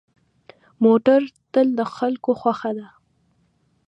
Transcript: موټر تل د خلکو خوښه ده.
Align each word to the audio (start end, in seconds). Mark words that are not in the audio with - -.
موټر 0.85 1.21
تل 1.53 1.67
د 1.79 1.81
خلکو 1.95 2.31
خوښه 2.39 2.71
ده. 2.77 2.87